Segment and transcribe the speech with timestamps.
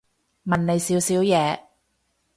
[0.45, 1.59] 問你少少嘢